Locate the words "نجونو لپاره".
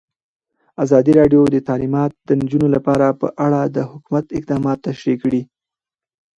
2.39-3.05